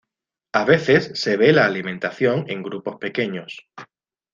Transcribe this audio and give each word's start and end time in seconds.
A 0.53 0.65
veces 0.65 1.11
se 1.13 1.37
ve 1.37 1.53
la 1.53 1.67
alimentación 1.67 2.45
en 2.49 2.63
grupos 2.63 2.95
pequeños. 2.95 3.67